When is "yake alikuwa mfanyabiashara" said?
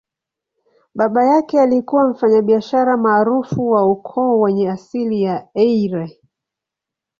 1.25-2.97